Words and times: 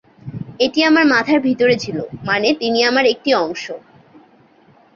এটি 0.59 0.79
আমার 0.83 1.05
মাথার 1.05 1.39
ভিতরে 1.39 1.75
ছিল, 1.77 1.97
মানে 2.25 2.47
তিনি 2.53 2.79
আমার 2.83 3.05
একটি 3.05 3.29
অংশ। 3.43 3.63